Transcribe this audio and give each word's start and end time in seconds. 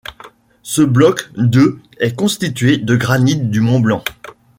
Ce 0.63 0.81
bloc 0.81 1.29
de 1.37 1.77
est 1.99 2.15
constitué 2.15 2.77
de 2.77 2.95
granite 2.95 3.51
du 3.51 3.61
Mont-Blanc. 3.61 4.03